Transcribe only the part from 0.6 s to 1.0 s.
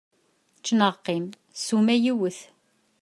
neɣ